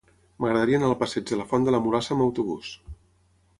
M'agradaria 0.45 0.79
anar 0.81 0.87
al 0.93 0.95
passeig 1.01 1.27
de 1.33 1.39
la 1.41 1.45
Font 1.53 1.69
de 1.69 1.75
la 1.77 1.83
Mulassa 1.85 2.17
amb 2.19 2.27
autobús. 2.29 2.73